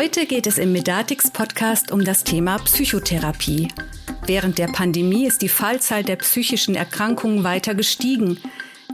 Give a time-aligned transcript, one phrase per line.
[0.00, 3.66] Heute geht es im Medatix Podcast um das Thema Psychotherapie.
[4.26, 8.38] Während der Pandemie ist die Fallzahl der psychischen Erkrankungen weiter gestiegen.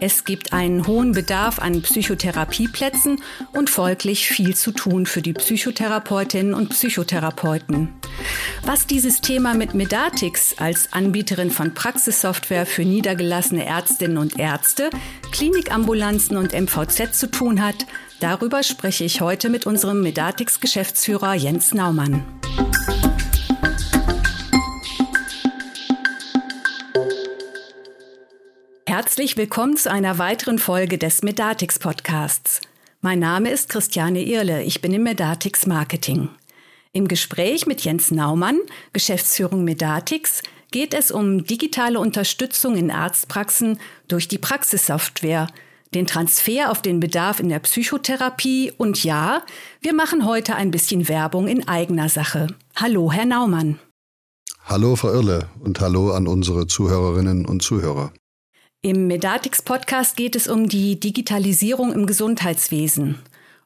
[0.00, 3.20] Es gibt einen hohen Bedarf an Psychotherapieplätzen
[3.52, 7.90] und folglich viel zu tun für die Psychotherapeutinnen und Psychotherapeuten.
[8.62, 14.88] Was dieses Thema mit Medatix als Anbieterin von Praxissoftware für niedergelassene Ärztinnen und Ärzte,
[15.32, 17.84] Klinikambulanzen und MVZ zu tun hat,
[18.20, 22.24] darüber spreche ich heute mit unserem Medatix-Geschäftsführer Jens Naumann.
[28.86, 32.60] Herzlich willkommen zu einer weiteren Folge des Medatix Podcasts.
[33.00, 36.28] Mein Name ist Christiane Irle, ich bin im Medatix Marketing.
[36.92, 38.60] Im Gespräch mit Jens Naumann,
[38.92, 45.48] Geschäftsführung Medatix, geht es um digitale Unterstützung in Arztpraxen durch die Praxissoftware,
[45.94, 49.42] den Transfer auf den Bedarf in der Psychotherapie und ja,
[49.80, 52.48] wir machen heute ein bisschen Werbung in eigener Sache.
[52.76, 53.78] Hallo, Herr Naumann.
[54.64, 58.12] Hallo, Frau Irle und hallo an unsere Zuhörerinnen und Zuhörer.
[58.82, 63.18] Im Medatix Podcast geht es um die Digitalisierung im Gesundheitswesen.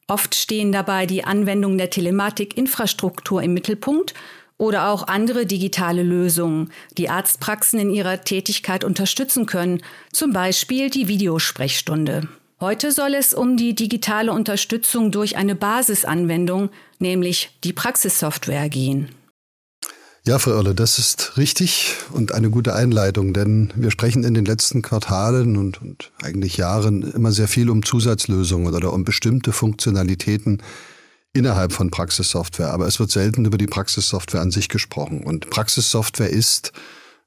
[0.07, 4.15] Oft stehen dabei die Anwendung der Telematik-Infrastruktur im Mittelpunkt
[4.59, 9.81] oder auch andere digitale Lösungen, die Arztpraxen in ihrer Tätigkeit unterstützen können,
[10.13, 12.29] zum Beispiel die Videosprechstunde.
[12.61, 19.09] Heute soll es um die digitale Unterstützung durch eine Basisanwendung, nämlich die Praxissoftware gehen.
[20.25, 24.45] Ja, Frau Oerle, das ist richtig und eine gute Einleitung, denn wir sprechen in den
[24.45, 30.61] letzten Quartalen und, und eigentlich Jahren immer sehr viel um Zusatzlösungen oder um bestimmte Funktionalitäten
[31.33, 32.73] innerhalb von Praxissoftware.
[32.73, 35.23] Aber es wird selten über die Praxissoftware an sich gesprochen.
[35.23, 36.73] Und Praxissoftware ist,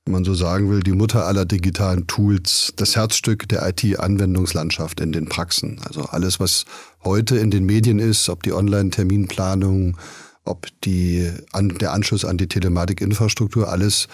[0.06, 5.12] wenn man so sagen will, die Mutter aller digitalen Tools, das Herzstück der IT-Anwendungslandschaft in
[5.12, 5.80] den Praxen.
[5.86, 6.66] Also alles, was
[7.04, 9.98] heute in den Medien ist, ob die Online-Terminplanung,
[10.44, 14.08] ob die, an, der Anschluss an die Telematikinfrastruktur, alles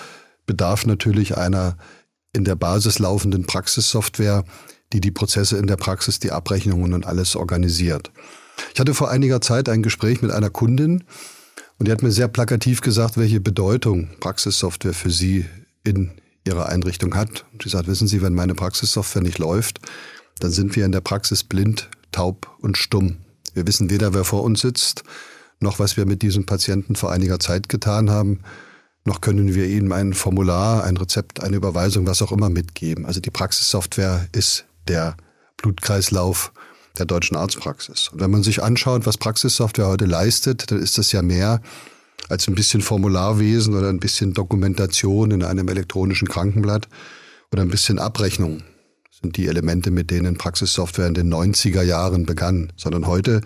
[0.46, 1.78] bedarf natürlich einer
[2.34, 4.44] in der Basis laufenden Praxissoftware,
[4.94, 8.12] die die Prozesse in der Praxis, die Abrechnungen und alles organisiert.
[8.74, 11.04] Ich hatte vor einiger Zeit ein Gespräch mit einer Kundin
[11.80, 15.46] und die hat mir sehr plakativ gesagt, welche Bedeutung Praxissoftware für sie
[15.84, 16.12] in
[16.46, 17.46] ihrer Einrichtung hat.
[17.54, 19.80] Und sie sagt, wissen Sie, wenn meine Praxissoftware nicht läuft,
[20.40, 23.18] dann sind wir in der Praxis blind, taub und stumm.
[23.54, 25.04] Wir wissen weder, wer vor uns sitzt,
[25.60, 28.42] noch was wir mit diesem Patienten vor einiger Zeit getan haben,
[29.04, 33.06] noch können wir ihm ein Formular, ein Rezept, eine Überweisung, was auch immer mitgeben.
[33.06, 35.16] Also die Praxissoftware ist der
[35.56, 36.52] Blutkreislauf
[37.00, 38.10] der deutschen Arztpraxis.
[38.10, 41.62] Und wenn man sich anschaut, was Praxissoftware heute leistet, dann ist das ja mehr
[42.30, 46.88] als ein bisschen Formularwesen oder ein bisschen Dokumentation in einem elektronischen Krankenblatt
[47.52, 48.64] oder ein bisschen Abrechnung.
[49.22, 53.42] Sind die Elemente, mit denen Praxissoftware in den 90er Jahren begann, sondern heute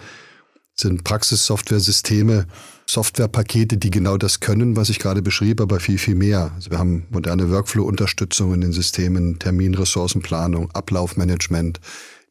[0.76, 2.48] sind Praxissoftware-Systeme,
[2.88, 6.52] Softwarepakete, die genau das können, was ich gerade beschrieb, aber viel, viel mehr.
[6.56, 11.80] Also wir haben moderne Workflow-Unterstützung in den Systemen, Terminressourcenplanung, Ablaufmanagement,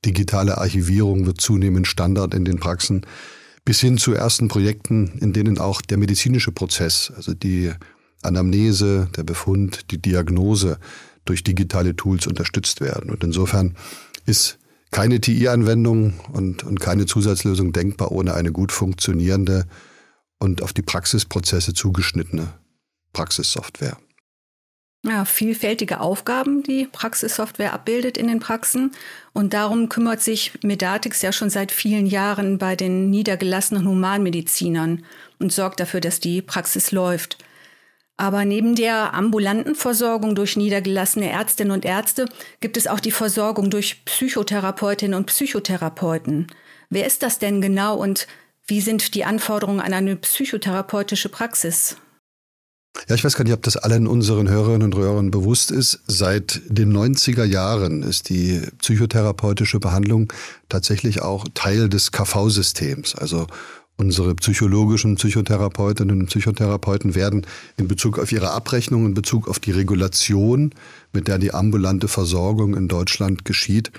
[0.05, 3.07] digitale Archivierung wird zunehmend Standard in den Praxen,
[3.65, 7.73] bis hin zu ersten Projekten, in denen auch der medizinische Prozess, also die
[8.23, 10.79] Anamnese, der Befund, die Diagnose
[11.25, 13.11] durch digitale Tools unterstützt werden.
[13.11, 13.77] Und insofern
[14.27, 14.59] ist
[14.91, 19.67] keine TI-Anwendung und, und keine Zusatzlösung denkbar ohne eine gut funktionierende
[20.39, 22.55] und auf die Praxisprozesse zugeschnittene
[23.13, 23.99] Praxissoftware.
[25.03, 28.93] Ja, vielfältige Aufgaben, die Praxissoftware abbildet in den Praxen.
[29.33, 35.05] Und darum kümmert sich Medatix ja schon seit vielen Jahren bei den niedergelassenen Humanmedizinern
[35.39, 37.39] und sorgt dafür, dass die Praxis läuft.
[38.19, 42.27] Aber neben der ambulanten Versorgung durch niedergelassene Ärztinnen und Ärzte
[42.61, 46.49] gibt es auch die Versorgung durch Psychotherapeutinnen und Psychotherapeuten.
[46.91, 48.27] Wer ist das denn genau und
[48.67, 51.97] wie sind die Anforderungen an eine psychotherapeutische Praxis?
[53.09, 56.01] Ja, ich weiß gar nicht, ob das allen unseren Hörerinnen und Hörern bewusst ist.
[56.07, 60.33] Seit den 90er Jahren ist die psychotherapeutische Behandlung
[60.69, 63.15] tatsächlich auch Teil des KV-Systems.
[63.15, 63.47] Also
[64.01, 69.73] Unsere psychologischen Psychotherapeutinnen und Psychotherapeuten werden in Bezug auf ihre Abrechnung, in Bezug auf die
[69.73, 70.71] Regulation,
[71.13, 73.93] mit der die ambulante Versorgung in Deutschland geschieht,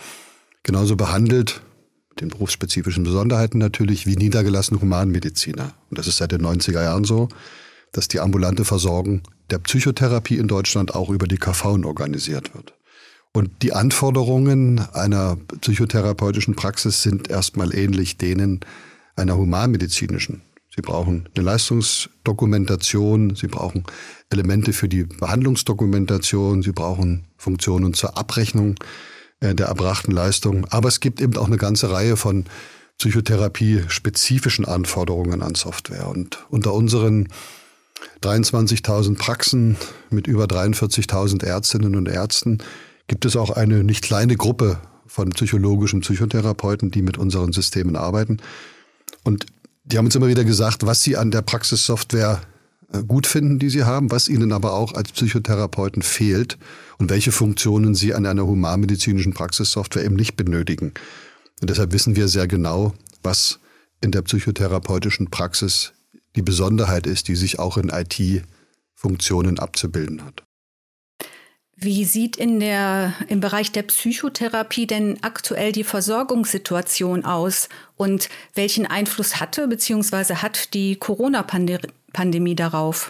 [0.64, 1.62] genauso behandelt,
[2.10, 5.76] mit den berufsspezifischen Besonderheiten natürlich, wie niedergelassene Humanmediziner.
[5.92, 7.30] Und das ist seit den 90er Jahren so,
[7.92, 12.74] dass die ambulante Versorgung der Psychotherapie in Deutschland auch über die KV organisiert wird.
[13.34, 18.60] Und die Anforderungen einer psychotherapeutischen Praxis sind erstmal ähnlich denen
[19.16, 20.42] einer humanmedizinischen.
[20.74, 23.84] Sie brauchen eine Leistungsdokumentation, Sie brauchen
[24.30, 28.76] Elemente für die Behandlungsdokumentation, Sie brauchen Funktionen zur Abrechnung
[29.42, 30.66] äh, der erbrachten Leistung.
[30.70, 32.46] Aber es gibt eben auch eine ganze Reihe von
[33.00, 36.08] psychotherapie-spezifischen Anforderungen an Software.
[36.08, 37.28] Und unter unseren
[38.22, 39.78] 23.000 Praxen
[40.10, 42.60] mit über 43.000 Ärztinnen und Ärzten
[43.08, 48.38] gibt es auch eine nicht kleine Gruppe von psychologischen Psychotherapeuten, die mit unseren Systemen arbeiten.
[49.24, 49.46] Und
[49.84, 52.42] die haben uns immer wieder gesagt, was sie an der Praxissoftware
[52.94, 56.58] äh, gut finden, die sie haben, was ihnen aber auch als Psychotherapeuten fehlt
[56.98, 60.94] und welche Funktionen sie an einer humanmedizinischen Praxissoftware eben nicht benötigen.
[61.60, 62.94] Und deshalb wissen wir sehr genau,
[63.24, 63.60] was
[64.02, 65.94] in der psychotherapeutischen Praxis
[66.36, 70.44] die Besonderheit ist, die sich auch in IT-Funktionen abzubilden hat.
[71.84, 78.86] Wie sieht in der, im Bereich der Psychotherapie denn aktuell die Versorgungssituation aus und welchen
[78.86, 80.36] Einfluss hatte bzw.
[80.36, 83.10] hat die Corona-Pandemie darauf?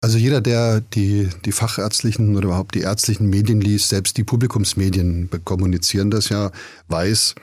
[0.00, 5.28] Also jeder, der die, die fachärztlichen oder überhaupt die ärztlichen Medien liest, selbst die Publikumsmedien
[5.44, 6.52] kommunizieren das ja,
[6.86, 7.34] weiß,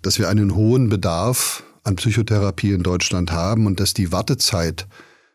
[0.00, 4.86] dass wir einen hohen Bedarf an Psychotherapie in Deutschland haben und dass die Wartezeit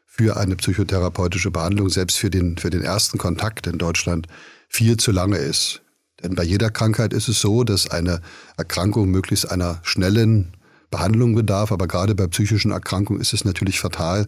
[0.06, 4.28] für eine psychotherapeutische Behandlung, selbst für den, für den ersten Kontakt in Deutschland,
[4.70, 5.82] viel zu lange ist.
[6.24, 8.22] Denn bei jeder Krankheit ist es so, dass eine
[8.58, 10.56] Erkrankung möglichst einer schnellen
[10.90, 11.72] Behandlung bedarf.
[11.72, 14.28] Aber gerade bei psychischen Erkrankungen ist es natürlich fatal,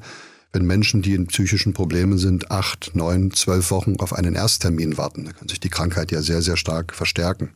[0.52, 5.26] wenn Menschen, die in psychischen Problemen sind, acht, neun, zwölf Wochen auf einen Ersttermin warten.
[5.26, 7.52] Da kann sich die Krankheit ja sehr, sehr stark verstärken.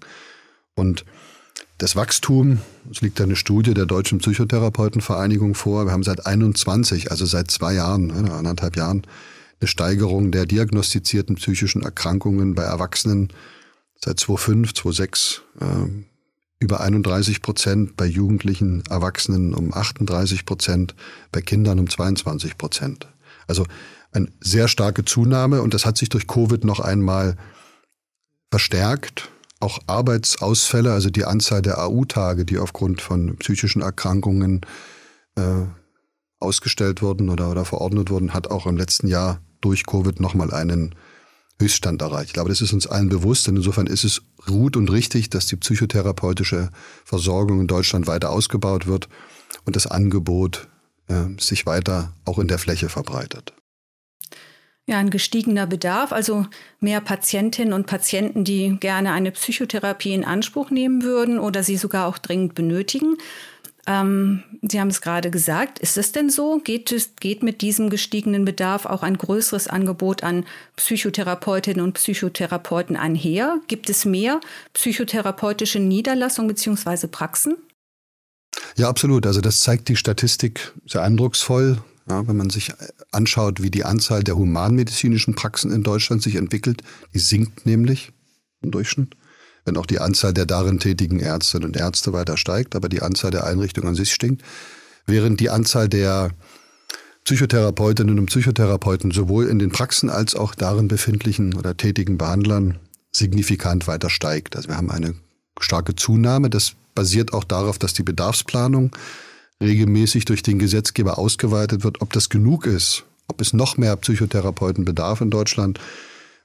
[0.75, 1.05] Und
[1.81, 2.59] das Wachstum,
[2.91, 7.73] es liegt eine Studie der Deutschen Psychotherapeutenvereinigung vor, wir haben seit 21, also seit zwei
[7.73, 9.01] Jahren, ne, anderthalb Jahren,
[9.59, 13.29] eine Steigerung der diagnostizierten psychischen Erkrankungen bei Erwachsenen
[13.95, 15.65] seit 2005, 2006 äh,
[16.59, 20.93] über 31 Prozent, bei Jugendlichen Erwachsenen um 38 Prozent,
[21.31, 23.07] bei Kindern um 22 Prozent.
[23.47, 23.65] Also
[24.11, 27.37] eine sehr starke Zunahme und das hat sich durch Covid noch einmal
[28.51, 29.31] verstärkt.
[29.61, 34.61] Auch Arbeitsausfälle, also die Anzahl der AU-Tage, die aufgrund von psychischen Erkrankungen
[35.35, 35.65] äh,
[36.39, 40.95] ausgestellt wurden oder, oder verordnet wurden, hat auch im letzten Jahr durch Covid nochmal einen
[41.59, 42.27] Höchststand erreicht.
[42.27, 43.47] Ich glaube, das ist uns allen bewusst.
[43.47, 46.69] Und insofern ist es gut und richtig, dass die psychotherapeutische
[47.05, 49.07] Versorgung in Deutschland weiter ausgebaut wird
[49.65, 50.67] und das Angebot
[51.07, 53.53] äh, sich weiter auch in der Fläche verbreitet.
[54.87, 56.47] Ja, ein gestiegener Bedarf, also
[56.79, 62.07] mehr Patientinnen und Patienten, die gerne eine Psychotherapie in Anspruch nehmen würden oder sie sogar
[62.07, 63.17] auch dringend benötigen.
[63.87, 65.79] Ähm, Sie haben es gerade gesagt.
[65.79, 66.59] Ist es denn so?
[66.59, 70.45] Geht, es, geht mit diesem gestiegenen Bedarf auch ein größeres Angebot an
[70.75, 73.59] Psychotherapeutinnen und Psychotherapeuten einher?
[73.67, 74.39] Gibt es mehr
[74.73, 77.07] psychotherapeutische Niederlassungen bzw.
[77.07, 77.57] Praxen?
[78.77, 79.25] Ja, absolut.
[79.25, 81.79] Also das zeigt die Statistik sehr eindrucksvoll.
[82.09, 82.73] Ja, wenn man sich
[83.11, 86.81] anschaut, wie die Anzahl der humanmedizinischen Praxen in Deutschland sich entwickelt,
[87.13, 88.11] die sinkt nämlich
[88.61, 89.15] im Durchschnitt
[89.65, 93.31] wenn auch die Anzahl der darin tätigen Ärztinnen und Ärzte weiter steigt, aber die Anzahl
[93.31, 94.43] der Einrichtungen an sich stinkt,
[95.05, 96.31] während die Anzahl der
[97.25, 102.79] Psychotherapeutinnen und Psychotherapeuten sowohl in den Praxen als auch darin befindlichen oder tätigen Behandlern
[103.11, 104.55] signifikant weiter steigt.
[104.55, 105.13] Also wir haben eine
[105.59, 106.49] starke Zunahme.
[106.49, 108.95] Das basiert auch darauf, dass die Bedarfsplanung
[109.61, 112.01] regelmäßig durch den Gesetzgeber ausgeweitet wird.
[112.01, 115.79] Ob das genug ist, ob es noch mehr Psychotherapeuten bedarf in Deutschland,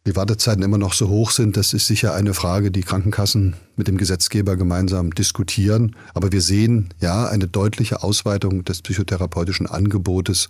[0.06, 3.88] die Wartezeiten immer noch so hoch sind, das ist sicher eine Frage, die Krankenkassen mit
[3.88, 5.96] dem Gesetzgeber gemeinsam diskutieren.
[6.14, 10.49] Aber wir sehen ja eine deutliche Ausweitung des psychotherapeutischen Angebotes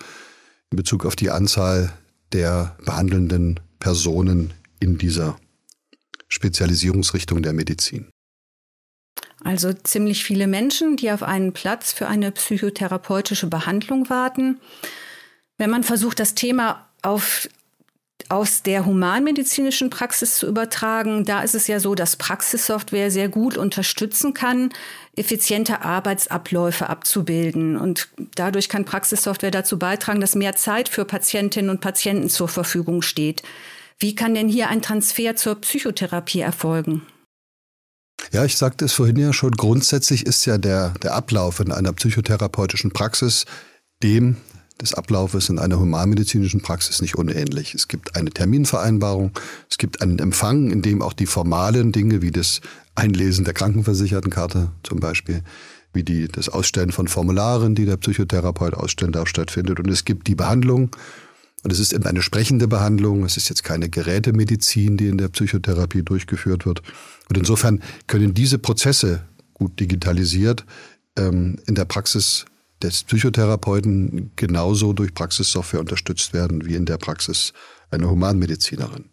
[0.71, 1.93] in Bezug auf die Anzahl
[2.33, 5.39] der behandelnden Personen in dieser
[6.29, 8.09] Spezialisierungsrichtung der Medizin.
[9.47, 14.59] Also ziemlich viele Menschen, die auf einen Platz für eine psychotherapeutische Behandlung warten.
[15.57, 17.49] Wenn man versucht, das Thema auf
[18.29, 21.25] aus der humanmedizinischen Praxis zu übertragen.
[21.25, 24.71] Da ist es ja so, dass Praxissoftware sehr gut unterstützen kann,
[25.15, 27.77] effiziente Arbeitsabläufe abzubilden.
[27.77, 33.01] Und dadurch kann Praxissoftware dazu beitragen, dass mehr Zeit für Patientinnen und Patienten zur Verfügung
[33.03, 33.45] steht.
[34.01, 37.03] Wie kann denn hier ein Transfer zur Psychotherapie erfolgen?
[38.33, 41.93] Ja, ich sagte es vorhin ja schon, grundsätzlich ist ja der, der Ablauf in einer
[41.93, 43.45] psychotherapeutischen Praxis
[44.03, 44.37] dem
[44.81, 47.75] des Ablaufes in einer humanmedizinischen Praxis nicht unähnlich.
[47.75, 49.33] Es gibt eine Terminvereinbarung,
[49.71, 52.61] es gibt einen Empfang, in dem auch die formalen Dinge wie das
[52.95, 55.43] Einlesen der Krankenversichertenkarte zum Beispiel,
[55.93, 59.81] wie die, das Ausstellen von Formularen, die der Psychotherapeut ausstellen darf, stattfindet.
[59.81, 60.91] Und es gibt die Behandlung.
[61.67, 63.25] Und es ist eben eine sprechende Behandlung.
[63.25, 66.81] Es ist jetzt keine Gerätemedizin, die in der Psychotherapie durchgeführt wird.
[67.29, 70.65] Und insofern können diese Prozesse gut digitalisiert
[71.19, 72.45] ähm, in der Praxis
[72.85, 77.53] des Psychotherapeuten genauso durch Praxissoftware unterstützt werden wie in der Praxis
[77.91, 79.07] einer Humanmedizinerin.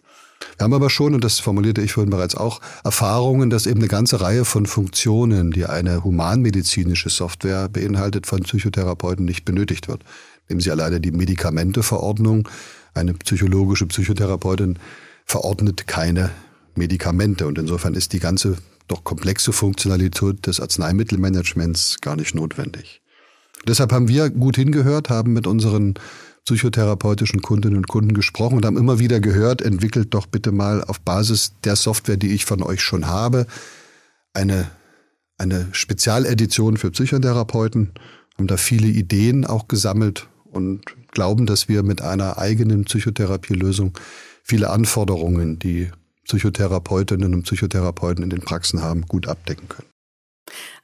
[0.57, 3.88] Wir haben aber schon, und das formulierte ich vorhin bereits auch, Erfahrungen, dass eben eine
[3.88, 10.03] ganze Reihe von Funktionen, die eine humanmedizinische Software beinhaltet, von Psychotherapeuten nicht benötigt wird.
[10.50, 12.50] Nehmen Sie alleine die Medikamenteverordnung.
[12.93, 14.77] Eine psychologische Psychotherapeutin
[15.25, 16.31] verordnet keine
[16.75, 17.47] Medikamente.
[17.47, 18.57] Und insofern ist die ganze
[18.88, 23.01] doch komplexe Funktionalität des Arzneimittelmanagements gar nicht notwendig.
[23.67, 25.93] Deshalb haben wir gut hingehört, haben mit unseren
[26.45, 31.00] psychotherapeutischen Kundinnen und Kunden gesprochen und haben immer wieder gehört, entwickelt doch bitte mal auf
[31.00, 33.47] Basis der Software, die ich von euch schon habe,
[34.33, 34.69] eine,
[35.38, 37.93] eine Spezialedition für Psychotherapeuten,
[38.38, 40.81] haben da viele Ideen auch gesammelt und
[41.12, 43.98] glauben, dass wir mit einer eigenen Psychotherapielösung
[44.43, 45.89] viele Anforderungen, die
[46.25, 49.88] Psychotherapeutinnen und Psychotherapeuten in den Praxen haben, gut abdecken können.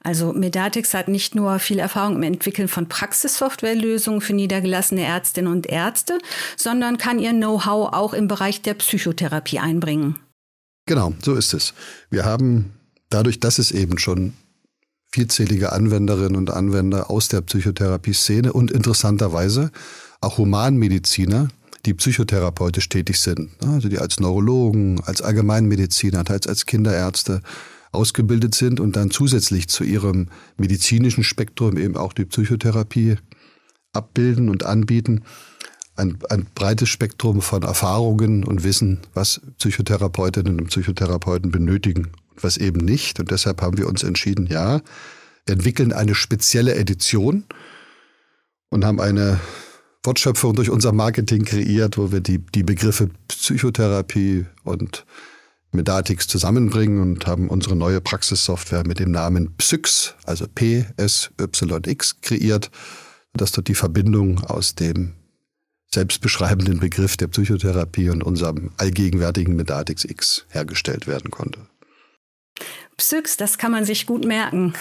[0.02, 5.66] Also Medatix hat nicht nur viel Erfahrung im Entwickeln von Praxissoftwarelösungen für niedergelassene Ärztinnen und
[5.66, 6.18] Ärzte,
[6.56, 10.18] sondern kann ihr Know-how auch im Bereich der Psychotherapie einbringen.
[10.86, 11.74] Genau, so ist es.
[12.08, 12.72] Wir haben
[13.10, 14.32] dadurch, dass es eben schon
[15.12, 19.70] vielzählige Anwenderinnen und Anwender aus der Psychotherapie-Szene und interessanterweise
[20.20, 21.48] auch Humanmediziner,
[21.86, 27.40] die psychotherapeutisch tätig sind, also die als Neurologen, als Allgemeinmediziner, teils als Kinderärzte
[27.92, 33.16] ausgebildet sind und dann zusätzlich zu ihrem medizinischen Spektrum eben auch die Psychotherapie
[33.92, 35.22] abbilden und anbieten.
[35.96, 42.56] Ein, ein breites Spektrum von Erfahrungen und Wissen, was Psychotherapeutinnen und Psychotherapeuten benötigen und was
[42.56, 43.20] eben nicht.
[43.20, 44.80] Und deshalb haben wir uns entschieden, ja,
[45.46, 47.44] wir entwickeln eine spezielle Edition
[48.70, 49.40] und haben eine
[50.02, 55.04] Wortschöpfung durch unser Marketing kreiert, wo wir die, die Begriffe Psychotherapie und
[55.72, 62.70] Medatix zusammenbringen und haben unsere neue Praxissoftware mit dem Namen Psyx, also PSYX, kreiert,
[63.34, 65.14] dass dort die Verbindung aus dem
[65.92, 71.60] selbstbeschreibenden Begriff der Psychotherapie und unserem allgegenwärtigen Medatix X hergestellt werden konnte.
[73.10, 74.72] Psyx, das kann man sich gut merken.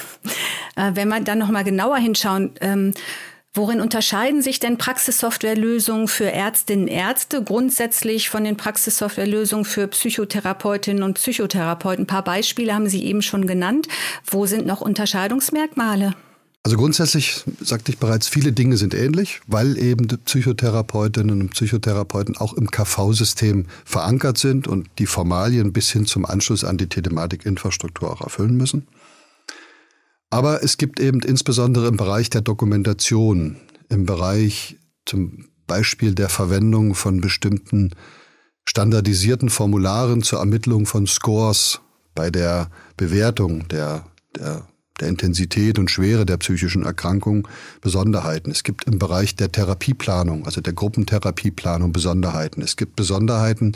[0.76, 2.94] Äh, wenn man dann noch mal genauer hinschauen, ähm,
[3.56, 11.02] Worin unterscheiden sich denn Praxissoftwarelösungen für Ärztinnen und Ärzte grundsätzlich von den Praxissoftwarelösungen für Psychotherapeutinnen
[11.02, 12.04] und Psychotherapeuten?
[12.04, 13.88] Ein paar Beispiele haben Sie eben schon genannt.
[14.24, 16.14] Wo sind noch Unterscheidungsmerkmale?
[16.64, 22.54] Also grundsätzlich sagte ich bereits, viele Dinge sind ähnlich, weil eben Psychotherapeutinnen und Psychotherapeuten auch
[22.54, 28.22] im KV-System verankert sind und die Formalien bis hin zum Anschluss an die Telematikinfrastruktur auch
[28.22, 28.88] erfüllen müssen.
[30.30, 33.56] Aber es gibt eben insbesondere im Bereich der Dokumentation,
[33.88, 37.92] im Bereich zum Beispiel der Verwendung von bestimmten
[38.68, 41.80] standardisierten Formularen zur Ermittlung von Scores
[42.14, 44.68] bei der Bewertung der, der,
[45.02, 47.48] der Intensität und Schwere der psychischen Erkrankung
[47.82, 48.52] Besonderheiten.
[48.52, 52.62] Es gibt im Bereich der Therapieplanung, also der Gruppentherapieplanung Besonderheiten.
[52.62, 53.76] Es gibt Besonderheiten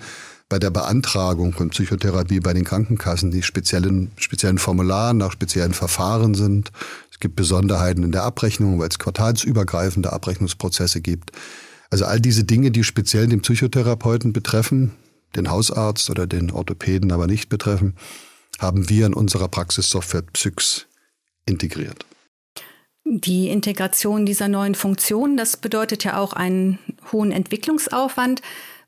[0.49, 6.35] bei der Beantragung von Psychotherapie bei den Krankenkassen, die speziellen, speziellen Formularen nach speziellen Verfahren
[6.35, 6.71] sind.
[7.11, 11.31] Es gibt Besonderheiten in der Abrechnung, weil es quartalsübergreifende Abrechnungsprozesse gibt.
[11.89, 14.91] Also all diese Dinge, die speziell den Psychotherapeuten betreffen,
[15.35, 17.95] den Hausarzt oder den Orthopäden aber nicht betreffen,
[18.59, 20.85] haben wir in unserer Praxissoftware Psyx
[21.45, 22.05] integriert.
[23.05, 26.79] Die Integration dieser neuen Funktionen, das bedeutet ja auch einen
[27.11, 28.41] hohen Entwicklungsaufwand.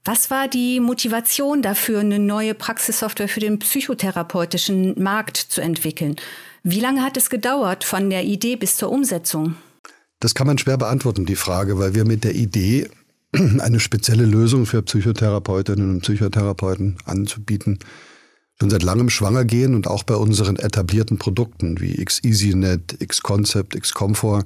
[0.06, 6.16] Was war die Motivation dafür, eine neue Praxissoftware für den psychotherapeutischen Markt zu entwickeln?
[6.64, 9.56] Wie lange hat es gedauert von der Idee bis zur Umsetzung?
[10.20, 12.88] Das kann man schwer beantworten, die Frage, weil wir mit der Idee,
[13.60, 17.80] eine spezielle Lösung für Psychotherapeutinnen und Psychotherapeuten anzubieten,
[18.60, 24.46] schon seit langem schwanger gehen und auch bei unseren etablierten Produkten wie XEasyNet, XConcept, XComfort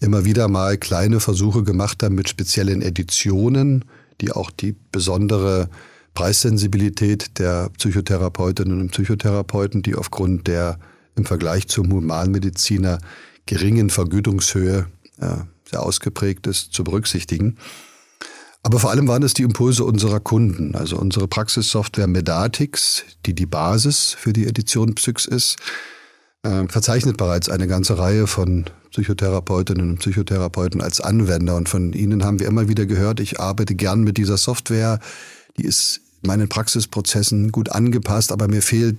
[0.00, 3.84] immer wieder mal kleine Versuche gemacht haben mit speziellen Editionen,
[4.20, 5.68] die auch die besondere
[6.14, 10.78] Preissensibilität der Psychotherapeutinnen und Psychotherapeuten, die aufgrund der
[11.16, 12.98] im Vergleich zum Humanmediziner
[13.46, 14.86] geringen Vergütungshöhe
[15.20, 15.36] äh,
[15.68, 17.56] sehr ausgeprägt ist, zu berücksichtigen.
[18.62, 23.46] Aber vor allem waren es die Impulse unserer Kunden, also unsere Praxissoftware Medatix, die die
[23.46, 25.56] Basis für die Edition Psyx ist,
[26.42, 31.56] äh, verzeichnet bereits eine ganze Reihe von Psychotherapeutinnen und Psychotherapeuten als Anwender.
[31.56, 35.00] Und von ihnen haben wir immer wieder gehört, ich arbeite gern mit dieser Software,
[35.56, 38.98] die ist meinen Praxisprozessen gut angepasst, aber mir fehlt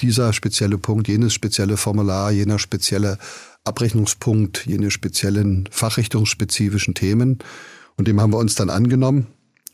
[0.00, 3.18] dieser spezielle Punkt, jenes spezielle Formular, jener spezielle
[3.64, 7.38] Abrechnungspunkt, jene speziellen fachrichtungsspezifischen Themen.
[7.96, 9.26] Und dem haben wir uns dann angenommen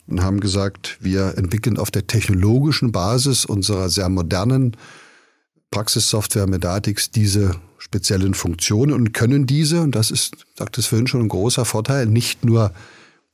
[0.06, 4.76] und haben gesagt, wir entwickeln auf der technologischen Basis unserer sehr modernen
[5.70, 11.22] Praxissoftware Medatix diese speziellen Funktionen und können diese, und das ist, sagt es vorhin schon,
[11.22, 12.72] ein großer Vorteil, nicht nur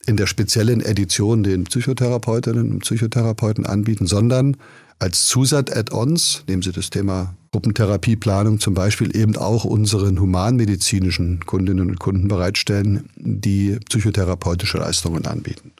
[0.06, 4.56] in der speziellen Edition den Psychotherapeutinnen und Psychotherapeuten anbieten, sondern
[4.98, 11.98] als Zusatz-Add-ons, nehmen Sie das Thema Gruppentherapieplanung zum Beispiel, eben auch unseren humanmedizinischen Kundinnen und
[11.98, 15.72] Kunden bereitstellen, die psychotherapeutische Leistungen anbieten.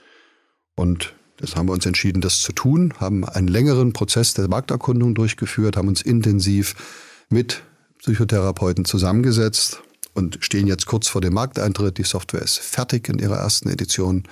[0.76, 5.14] Und das haben wir uns entschieden, das zu tun, haben einen längeren Prozess der Markterkundung
[5.14, 6.74] durchgeführt, haben uns intensiv
[7.28, 7.62] mit
[7.98, 9.82] Psychotherapeuten zusammengesetzt
[10.14, 11.98] und stehen jetzt kurz vor dem Markteintritt.
[11.98, 14.24] Die Software ist fertig in ihrer ersten Edition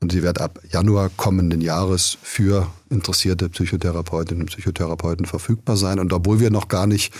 [0.00, 5.98] und sie wird ab Januar kommenden Jahres für interessierte Psychotherapeutinnen und Psychotherapeuten verfügbar sein.
[5.98, 7.12] Und obwohl wir noch gar nicht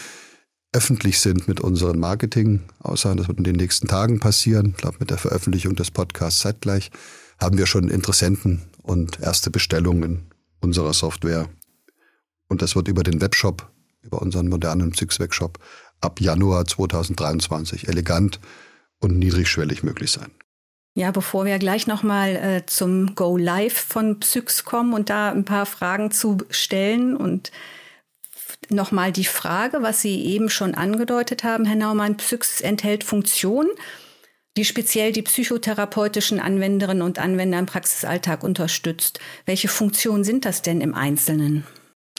[0.72, 5.10] öffentlich sind mit unseren Marketing-Aussagen, das wird in den nächsten Tagen passieren, ich glaube mit
[5.10, 6.90] der Veröffentlichung des Podcasts zeitgleich,
[7.38, 11.49] haben wir schon Interessenten und erste Bestellungen unserer Software.
[12.49, 13.70] Und das wird über den Webshop,
[14.02, 15.58] über unseren modernen Psyx-Webshop
[16.00, 18.40] ab Januar 2023 elegant
[19.00, 20.30] und niedrigschwellig möglich sein.
[20.94, 25.44] Ja, bevor wir gleich nochmal äh, zum Go Live von Psyx kommen und da ein
[25.44, 27.52] paar Fragen zu stellen und
[28.70, 33.70] nochmal die Frage, was Sie eben schon angedeutet haben, Herr Naumann, Psyx enthält Funktionen,
[34.56, 39.20] die speziell die psychotherapeutischen Anwenderinnen und Anwender im Praxisalltag unterstützt.
[39.47, 41.64] Welche Funktionen sind das denn im Einzelnen?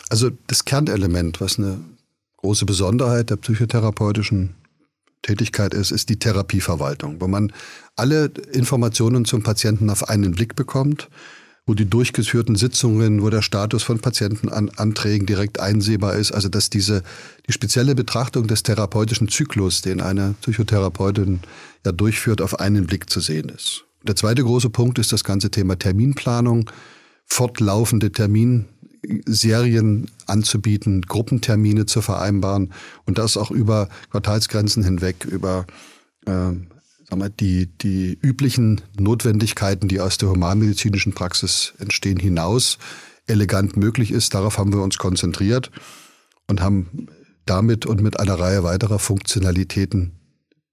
[0.10, 1.82] Also das Kernelement, was eine
[2.38, 4.56] große Besonderheit der psychotherapeutischen
[5.22, 7.54] Tätigkeit ist, ist die Therapieverwaltung, wo man
[7.96, 11.10] alle Informationen zum Patienten auf einen Blick bekommt,
[11.66, 17.04] wo die durchgeführten Sitzungen, wo der Status von Patientenanträgen direkt einsehbar ist, also dass diese
[17.48, 21.42] die spezielle Betrachtung des therapeutischen Zyklus, den eine Psychotherapeutin
[21.86, 23.86] ja durchführt, auf einen Blick zu sehen ist.
[24.04, 26.70] Der zweite große Punkt ist das ganze Thema Terminplanung,
[27.28, 28.66] fortlaufende Termin
[29.26, 32.74] Serien anzubieten, Gruppentermine zu vereinbaren
[33.06, 35.66] und das auch über Quartalsgrenzen hinweg, über
[36.26, 36.52] äh,
[37.40, 42.78] die, die üblichen Notwendigkeiten, die aus der humanmedizinischen Praxis entstehen, hinaus
[43.28, 44.34] elegant möglich ist.
[44.34, 45.72] Darauf haben wir uns konzentriert
[46.48, 47.08] und haben
[47.46, 50.14] damit und mit einer Reihe weiterer Funktionalitäten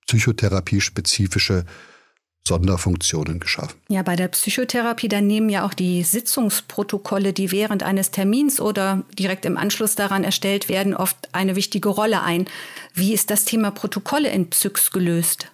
[0.06, 1.64] psychotherapie-spezifische
[2.48, 3.78] Sonderfunktionen geschaffen.
[3.88, 9.04] Ja, bei der Psychotherapie, da nehmen ja auch die Sitzungsprotokolle, die während eines Termins oder
[9.16, 12.46] direkt im Anschluss daran erstellt werden, oft eine wichtige Rolle ein.
[12.94, 15.48] Wie ist das Thema Protokolle in Psyx gelöst?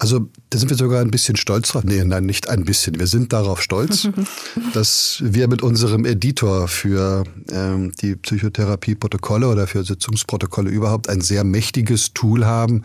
[0.00, 1.84] Also da sind wir sogar ein bisschen stolz drauf.
[1.84, 2.98] Nee, nein, nicht ein bisschen.
[2.98, 4.08] Wir sind darauf stolz,
[4.72, 11.44] dass wir mit unserem Editor für ähm, die Psychotherapie-Protokolle oder für Sitzungsprotokolle überhaupt ein sehr
[11.44, 12.84] mächtiges Tool haben,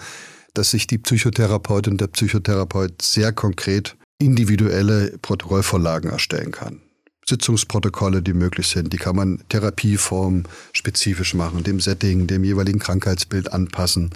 [0.58, 6.82] dass sich die Psychotherapeutin und der Psychotherapeut sehr konkret individuelle Protokollvorlagen erstellen kann.
[7.28, 13.52] Sitzungsprotokolle, die möglich sind, die kann man Therapieform spezifisch machen, dem Setting, dem jeweiligen Krankheitsbild
[13.52, 14.12] anpassen.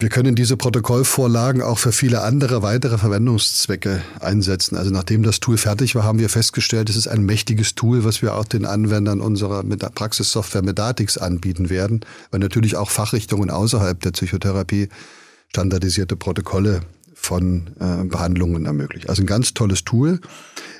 [0.00, 4.76] Wir können diese Protokollvorlagen auch für viele andere weitere Verwendungszwecke einsetzen.
[4.76, 8.22] Also nachdem das Tool fertig war, haben wir festgestellt, es ist ein mächtiges Tool, was
[8.22, 14.12] wir auch den Anwendern unserer Praxissoftware Medatix anbieten werden, weil natürlich auch Fachrichtungen außerhalb der
[14.12, 14.88] Psychotherapie
[15.50, 16.82] standardisierte Protokolle
[17.14, 19.08] von äh, Behandlungen ermöglicht.
[19.08, 20.20] Also ein ganz tolles Tool.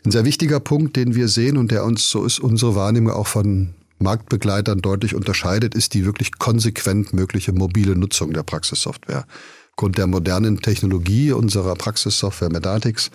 [0.04, 3.26] Ein sehr wichtiger Punkt, den wir sehen und der uns, so ist unsere Wahrnehmung auch
[3.26, 9.26] von Marktbegleitern deutlich unterscheidet, ist die wirklich konsequent mögliche mobile Nutzung der Praxissoftware.
[9.72, 13.10] Aufgrund der modernen Technologie unserer Praxissoftware Medatix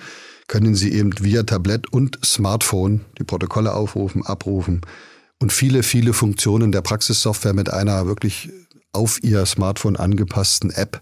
[0.47, 4.81] können Sie eben via Tablet und Smartphone die Protokolle aufrufen, abrufen
[5.39, 8.49] und viele, viele Funktionen der Praxissoftware mit einer wirklich
[8.91, 11.01] auf Ihr Smartphone angepassten App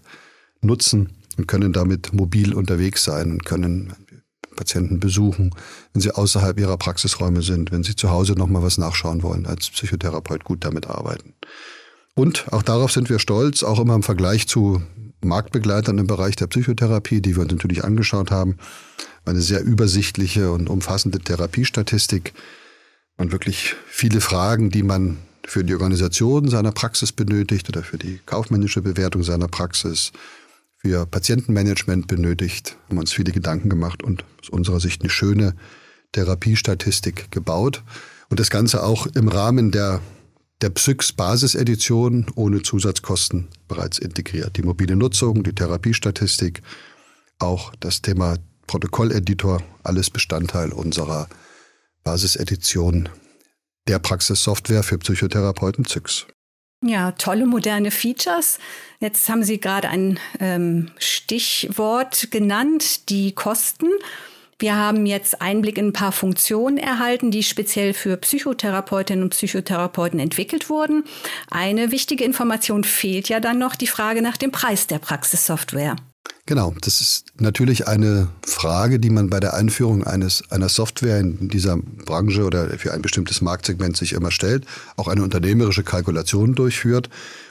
[0.62, 3.92] nutzen und können damit mobil unterwegs sein und können
[4.56, 5.54] Patienten besuchen,
[5.92, 9.70] wenn sie außerhalb ihrer Praxisräume sind, wenn sie zu Hause nochmal was nachschauen wollen, als
[9.70, 11.34] Psychotherapeut gut damit arbeiten.
[12.14, 14.82] Und auch darauf sind wir stolz, auch immer im Vergleich zu
[15.24, 18.58] Marktbegleitern im Bereich der Psychotherapie, die wir uns natürlich angeschaut haben.
[19.24, 22.34] Eine sehr übersichtliche und umfassende Therapiestatistik
[23.16, 28.20] und wirklich viele Fragen, die man für die Organisation seiner Praxis benötigt oder für die
[28.26, 30.12] kaufmännische Bewertung seiner Praxis,
[30.82, 35.54] für Patientenmanagement benötigt, haben uns viele Gedanken gemacht und aus unserer Sicht eine schöne
[36.10, 37.84] Therapiestatistik gebaut.
[38.28, 40.00] Und das Ganze auch im Rahmen der,
[40.60, 44.56] der Psyx-Basisedition ohne Zusatzkosten bereits integriert.
[44.56, 46.62] Die mobile Nutzung, die Therapiestatistik,
[47.38, 51.28] auch das Thema Protokolleditor, alles Bestandteil unserer
[52.02, 53.08] Basisedition
[53.86, 56.26] der Praxissoftware für Psychotherapeuten ZYX.
[56.82, 58.58] Ja, tolle moderne Features.
[58.98, 63.88] Jetzt haben Sie gerade ein ähm, Stichwort genannt, die Kosten.
[64.58, 70.20] Wir haben jetzt Einblick in ein paar Funktionen erhalten, die speziell für Psychotherapeutinnen und Psychotherapeuten
[70.20, 71.04] entwickelt wurden.
[71.50, 75.96] Eine wichtige Information fehlt ja dann noch, die Frage nach dem Preis der Praxissoftware.
[76.46, 81.48] Genau, das ist natürlich eine Frage, die man bei der Einführung eines, einer Software in
[81.48, 87.08] dieser Branche oder für ein bestimmtes Marktsegment sich immer stellt, auch eine unternehmerische Kalkulation durchführt.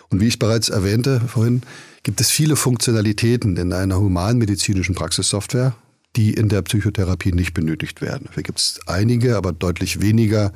[0.10, 1.62] Und wie ich bereits erwähnte vorhin,
[2.04, 5.74] gibt es viele Funktionalitäten in einer humanmedizinischen Praxissoftware,
[6.18, 8.26] die in der Psychotherapie nicht benötigt werden.
[8.28, 10.52] Dafür gibt es einige, aber deutlich weniger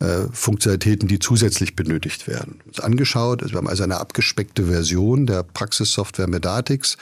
[0.00, 2.60] äh, Funktionalitäten, die zusätzlich benötigt werden.
[2.66, 6.96] Uns angeschaut, also wir haben also eine abgespeckte Version der Praxissoftware Medatix,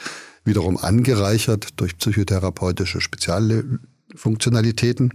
[0.45, 5.13] wiederum angereichert durch psychotherapeutische Spezialfunktionalitäten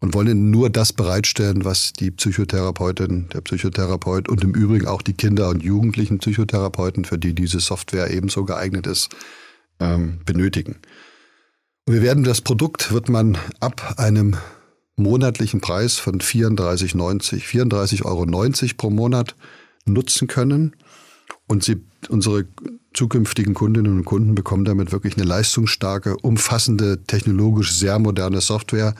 [0.00, 5.14] und wollen nur das bereitstellen, was die Psychotherapeutin, der Psychotherapeut und im Übrigen auch die
[5.14, 9.08] Kinder- und Jugendlichen Psychotherapeuten, für die diese Software ebenso geeignet ist,
[9.80, 10.76] ähm, benötigen.
[11.86, 14.36] Und wir werden das Produkt, wird man ab einem
[14.98, 19.34] monatlichen Preis von 34,90, 34,90 Euro pro Monat
[19.84, 20.74] nutzen können.
[21.46, 22.46] Und sie, unsere
[22.92, 28.94] zukünftigen Kundinnen und Kunden bekommen damit wirklich eine leistungsstarke, umfassende, technologisch sehr moderne Software,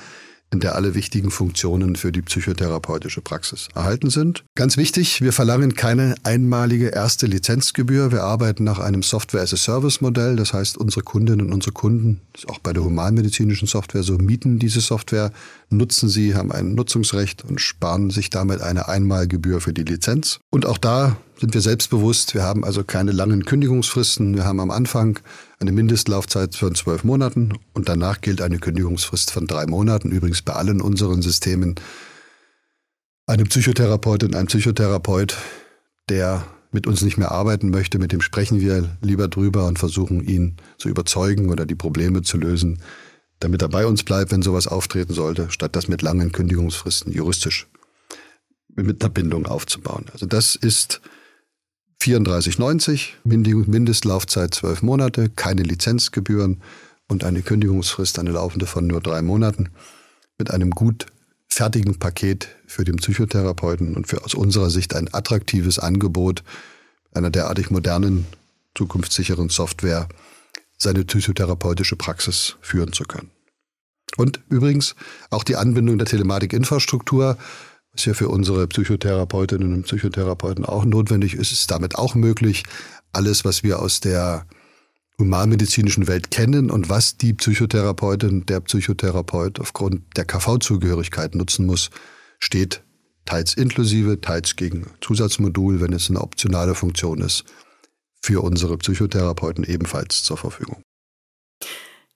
[0.50, 4.44] in der alle wichtigen Funktionen für die psychotherapeutische Praxis erhalten sind.
[4.54, 8.12] Ganz wichtig, wir verlangen keine einmalige erste Lizenzgebühr.
[8.12, 10.36] Wir arbeiten nach einem Software-as-a-Service-Modell.
[10.36, 14.80] Das heißt, unsere Kundinnen und unsere Kunden, auch bei der humanmedizinischen Software so, mieten diese
[14.80, 15.32] Software,
[15.70, 20.40] nutzen sie, haben ein Nutzungsrecht und sparen sich damit eine Einmalgebühr für die Lizenz.
[20.50, 22.34] Und auch da sind wir selbstbewusst.
[22.34, 24.34] Wir haben also keine langen Kündigungsfristen.
[24.34, 25.18] Wir haben am Anfang
[25.60, 30.10] eine Mindestlaufzeit von zwölf Monaten und danach gilt eine Kündigungsfrist von drei Monaten.
[30.10, 31.76] Übrigens bei allen unseren Systemen.
[33.26, 35.36] Eine Psychotherapeutin, ein Psychotherapeut,
[36.08, 40.22] der mit uns nicht mehr arbeiten möchte, mit dem sprechen wir lieber drüber und versuchen
[40.26, 42.80] ihn zu überzeugen oder die Probleme zu lösen,
[43.40, 47.66] damit er bei uns bleibt, wenn sowas auftreten sollte, statt das mit langen Kündigungsfristen juristisch
[48.74, 50.06] mit einer Bindung aufzubauen.
[50.12, 51.00] Also das ist
[52.02, 56.62] 34,90, Mindestlaufzeit zwölf Monate, keine Lizenzgebühren
[57.08, 59.70] und eine Kündigungsfrist, eine laufende von nur drei Monaten,
[60.38, 61.06] mit einem gut
[61.48, 66.44] fertigen Paket für den Psychotherapeuten und für aus unserer Sicht ein attraktives Angebot
[67.12, 68.26] einer derartig modernen,
[68.76, 70.08] zukunftssicheren Software,
[70.78, 73.30] seine psychotherapeutische Praxis führen zu können.
[74.16, 74.94] Und übrigens
[75.30, 77.36] auch die Anbindung der Telematikinfrastruktur
[77.98, 82.62] was ja für unsere Psychotherapeutinnen und Psychotherapeuten auch notwendig ist, ist damit auch möglich.
[83.12, 84.46] Alles, was wir aus der
[85.18, 91.90] humanmedizinischen Welt kennen und was die Psychotherapeutin, der Psychotherapeut aufgrund der KV-Zugehörigkeit nutzen muss,
[92.38, 92.84] steht
[93.24, 97.44] teils inklusive, teils gegen Zusatzmodul, wenn es eine optionale Funktion ist,
[98.22, 100.82] für unsere Psychotherapeuten ebenfalls zur Verfügung.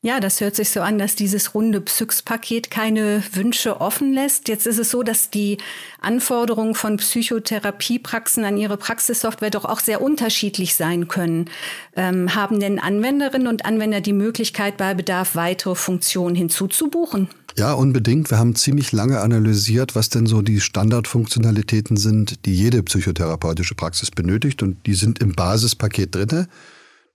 [0.04, 4.48] Ja, das hört sich so an, dass dieses runde Psyx-Paket keine Wünsche offen lässt.
[4.48, 5.58] Jetzt ist es so, dass die
[6.00, 11.48] Anforderungen von Psychotherapiepraxen an ihre Praxissoftware doch auch sehr unterschiedlich sein können.
[11.94, 17.28] Ähm, haben denn Anwenderinnen und Anwender die Möglichkeit, bei Bedarf weitere Funktionen hinzuzubuchen?
[17.56, 18.28] Ja, unbedingt.
[18.28, 24.10] Wir haben ziemlich lange analysiert, was denn so die Standardfunktionalitäten sind, die jede psychotherapeutische Praxis
[24.10, 24.64] benötigt.
[24.64, 26.48] Und die sind im Basispaket drinne.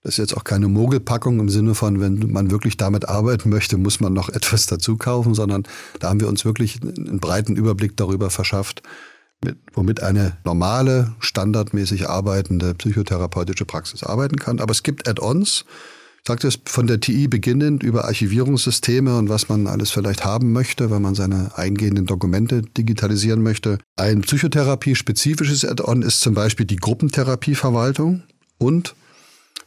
[0.02, 3.76] Das ist jetzt auch keine Mogelpackung im Sinne von, wenn man wirklich damit arbeiten möchte,
[3.78, 5.64] muss man noch etwas dazu kaufen, sondern
[6.00, 8.82] da haben wir uns wirklich einen breiten Überblick darüber verschafft,
[9.44, 14.60] mit, womit eine normale, standardmäßig arbeitende psychotherapeutische Praxis arbeiten kann.
[14.60, 15.64] Aber es gibt Add-ons.
[16.22, 20.52] Ich sagte es von der TI beginnend über Archivierungssysteme und was man alles vielleicht haben
[20.52, 23.78] möchte, wenn man seine eingehenden Dokumente digitalisieren möchte.
[23.96, 28.24] Ein psychotherapie-spezifisches Add-on ist zum Beispiel die Gruppentherapieverwaltung
[28.58, 28.94] und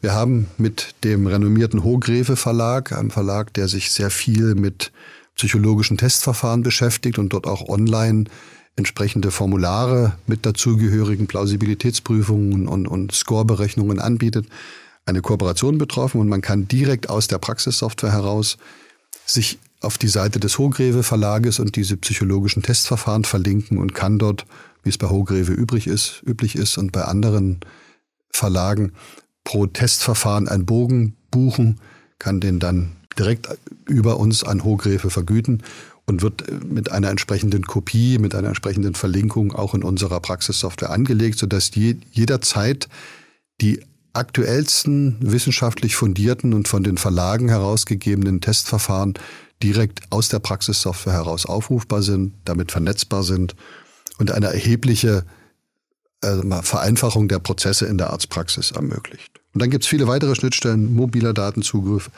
[0.02, 4.92] wir haben mit dem renommierten Hohgräfe Verlag, einem Verlag, der sich sehr viel mit
[5.36, 8.26] psychologischen Testverfahren beschäftigt und dort auch online
[8.76, 14.48] entsprechende Formulare mit dazugehörigen Plausibilitätsprüfungen und, und Scoreberechnungen anbietet,
[15.06, 18.58] eine Kooperation betroffen und man kann direkt aus der Praxissoftware heraus
[19.26, 24.46] sich auf die Seite des Hohgräve Verlages und diese psychologischen Testverfahren verlinken und kann dort,
[24.84, 27.60] wie es bei Hohgräve übrig ist, üblich ist und bei anderen
[28.32, 28.94] Verlagen
[29.44, 31.80] pro Testverfahren einen Bogen buchen,
[32.20, 33.50] kann den dann direkt
[33.88, 35.64] über uns an Hochgräfe vergüten
[36.06, 41.40] und wird mit einer entsprechenden Kopie, mit einer entsprechenden Verlinkung auch in unserer Praxissoftware angelegt,
[41.40, 42.88] sodass je, jederzeit
[43.62, 43.82] die
[44.14, 49.14] aktuellsten wissenschaftlich fundierten und von den Verlagen herausgegebenen Testverfahren
[49.64, 53.56] direkt aus der Praxissoftware heraus aufrufbar sind, damit vernetzbar sind
[54.18, 55.24] und eine erhebliche
[56.22, 59.42] also Vereinfachung der Prozesse in der Arztpraxis ermöglicht.
[59.54, 62.10] Und dann gibt es viele weitere Schnittstellen, mobiler Datenzugriff,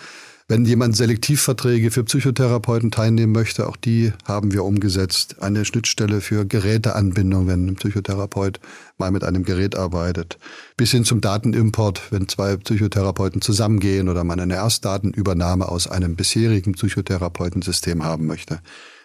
[0.49, 5.37] Wenn jemand Selektivverträge für Psychotherapeuten teilnehmen möchte, auch die haben wir umgesetzt.
[5.41, 8.59] Eine Schnittstelle für Geräteanbindung, wenn ein Psychotherapeut
[8.97, 10.37] mal mit einem Gerät arbeitet.
[10.75, 16.73] Bis hin zum Datenimport, wenn zwei Psychotherapeuten zusammengehen oder man eine Erstdatenübernahme aus einem bisherigen
[16.73, 18.59] Psychotherapeutensystem haben möchte.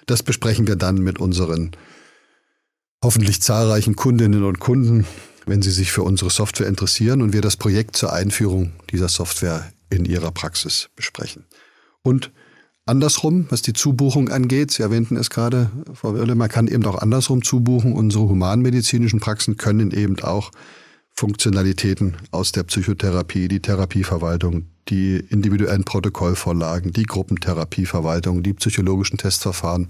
[0.06, 1.70] Das besprechen wir dann mit unseren
[3.02, 5.06] hoffentlich zahlreichen Kundinnen und Kunden,
[5.46, 9.72] wenn sie sich für unsere Software interessieren und wir das Projekt zur Einführung dieser Software
[9.90, 11.44] in ihrer Praxis besprechen.
[12.02, 12.30] Und
[12.86, 17.00] andersrum, was die Zubuchung angeht, Sie erwähnten es gerade, Frau Wirle, man kann eben auch
[17.00, 17.92] andersrum zubuchen.
[17.92, 20.50] Unsere humanmedizinischen Praxen können eben auch
[21.14, 29.88] Funktionalitäten aus der Psychotherapie, die Therapieverwaltung, die individuellen Protokollvorlagen, die Gruppentherapieverwaltung, die psychologischen Testverfahren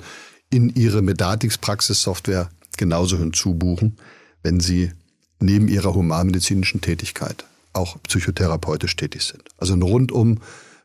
[0.50, 3.98] in ihre Medatix-Praxissoftware genauso hinzubuchen,
[4.42, 4.92] wenn sie
[5.40, 9.42] neben ihrer humanmedizinischen Tätigkeit auch psychotherapeutisch tätig sind.
[9.58, 10.40] Also ein rundum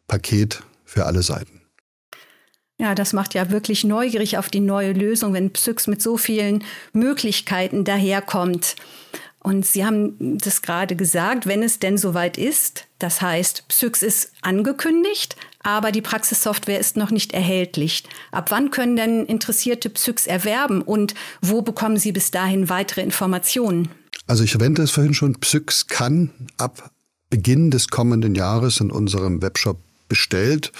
[0.08, 1.62] Paket für alle Seiten.
[2.80, 6.64] Ja, das macht ja wirklich neugierig auf die neue Lösung, wenn Psyx mit so vielen
[6.92, 8.76] Möglichkeiten daherkommt.
[9.40, 14.32] Und Sie haben das gerade gesagt, wenn es denn soweit ist, das heißt, Psyx ist
[14.42, 18.04] angekündigt, aber die Praxissoftware ist noch nicht erhältlich.
[18.32, 23.90] Ab wann können denn Interessierte Psyx erwerben und wo bekommen Sie bis dahin weitere Informationen?
[24.28, 26.92] Also ich erwähnte es vorhin schon, Psyx kann ab
[27.30, 30.72] Beginn des kommenden Jahres in unserem Webshop bestellt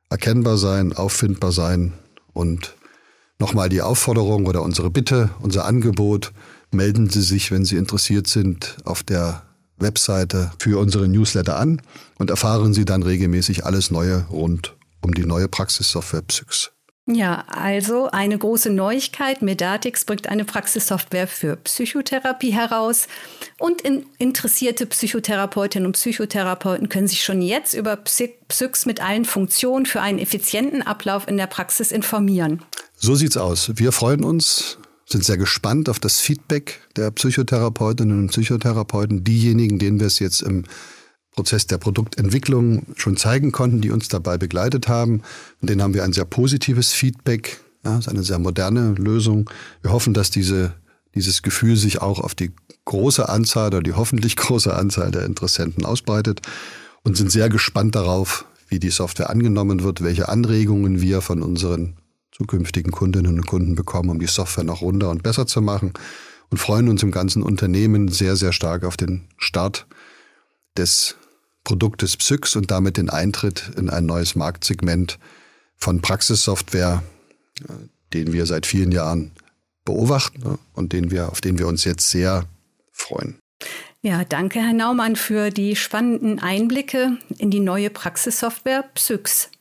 [0.09, 1.93] erkennbar sein, auffindbar sein
[2.33, 2.75] und
[3.39, 6.31] nochmal die Aufforderung oder unsere Bitte, unser Angebot,
[6.71, 9.41] melden Sie sich, wenn Sie interessiert sind, auf der
[9.77, 11.81] Webseite für unsere Newsletter an
[12.19, 16.70] und erfahren Sie dann regelmäßig alles Neue rund um die neue Praxissoftware Psyx.
[17.07, 19.41] Ja, also eine große Neuigkeit.
[19.41, 23.07] Medatix bringt eine Praxissoftware für Psychotherapie heraus.
[23.57, 29.85] Und in interessierte Psychotherapeutinnen und Psychotherapeuten können sich schon jetzt über Psyx mit allen Funktionen
[29.85, 32.63] für einen effizienten Ablauf in der Praxis informieren.
[32.97, 33.71] So sieht's aus.
[33.75, 34.77] Wir freuen uns
[35.11, 40.41] sind sehr gespannt auf das Feedback der Psychotherapeutinnen und Psychotherapeuten, diejenigen, denen wir es jetzt
[40.41, 40.63] im
[41.31, 45.21] Prozess der Produktentwicklung schon zeigen konnten, die uns dabei begleitet haben.
[45.61, 47.61] Und denen haben wir ein sehr positives Feedback.
[47.83, 49.49] Ja, ist eine sehr moderne Lösung.
[49.81, 50.73] Wir hoffen, dass diese,
[51.15, 52.51] dieses Gefühl sich auch auf die
[52.85, 56.41] große Anzahl oder die hoffentlich große Anzahl der Interessenten ausbreitet
[57.03, 61.95] und sind sehr gespannt darauf, wie die Software angenommen wird, welche Anregungen wir von unseren
[62.31, 65.93] zukünftigen Kundinnen und Kunden bekommen, um die Software noch runder und besser zu machen
[66.49, 69.87] und freuen uns im ganzen Unternehmen sehr, sehr stark auf den Start
[70.77, 71.17] des
[71.63, 75.19] Produktes Psyx und damit den Eintritt in ein neues Marktsegment
[75.77, 77.03] von Praxissoftware,
[77.61, 77.73] äh,
[78.13, 79.31] den wir seit vielen Jahren
[79.85, 82.45] beobachten ne, und den wir, auf den wir uns jetzt sehr
[82.91, 83.37] freuen.
[84.01, 89.51] Ja, danke, Herr Naumann, für die spannenden Einblicke in die neue Praxissoftware Psyx.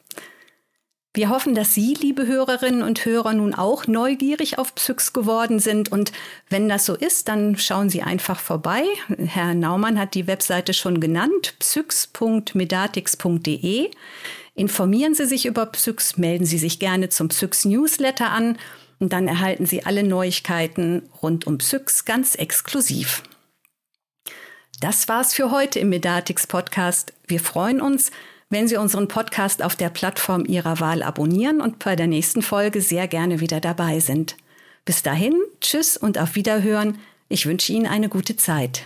[1.12, 5.90] Wir hoffen, dass Sie, liebe Hörerinnen und Hörer, nun auch neugierig auf Psyx geworden sind.
[5.90, 6.12] Und
[6.48, 8.84] wenn das so ist, dann schauen Sie einfach vorbei.
[9.18, 13.90] Herr Naumann hat die Webseite schon genannt, psyx.medatix.de.
[14.54, 18.56] Informieren Sie sich über Psyx, melden Sie sich gerne zum Psyx Newsletter an
[19.00, 23.24] und dann erhalten Sie alle Neuigkeiten rund um Psyx ganz exklusiv.
[24.80, 27.14] Das war's für heute im Medatix Podcast.
[27.26, 28.12] Wir freuen uns,
[28.50, 32.82] wenn Sie unseren Podcast auf der Plattform Ihrer Wahl abonnieren und bei der nächsten Folge
[32.82, 34.36] sehr gerne wieder dabei sind.
[34.84, 36.98] Bis dahin, tschüss und auf Wiederhören.
[37.28, 38.84] Ich wünsche Ihnen eine gute Zeit.